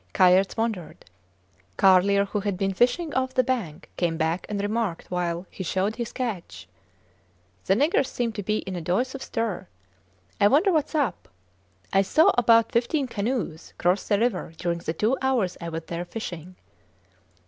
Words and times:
Kayerts 0.15 0.57
wondered. 0.57 1.05
Carlier, 1.77 2.25
who 2.25 2.39
had 2.39 2.57
been 2.57 2.73
fishing 2.73 3.13
off 3.13 3.35
the 3.35 3.43
bank, 3.43 3.87
came 3.97 4.17
back 4.17 4.47
and 4.49 4.59
remarked 4.59 5.11
while 5.11 5.45
he 5.51 5.63
showed 5.63 5.97
his 5.97 6.11
catch, 6.11 6.67
The 7.65 7.75
niggers 7.75 8.07
seem 8.07 8.31
to 8.31 8.41
be 8.41 8.63
in 8.65 8.75
a 8.75 8.81
deuce 8.81 9.13
of 9.13 9.21
a 9.21 9.23
stir; 9.23 9.67
I 10.39 10.47
wonder 10.47 10.71
whats 10.71 10.95
up. 10.95 11.27
I 11.93 12.01
saw 12.01 12.31
about 12.35 12.71
fifteen 12.71 13.05
canoes 13.05 13.75
cross 13.77 14.07
the 14.07 14.17
river 14.17 14.53
during 14.57 14.79
the 14.79 14.93
two 14.93 15.17
hours 15.21 15.55
I 15.61 15.69
was 15.69 15.83
there 15.83 16.03
fishing. 16.05 16.55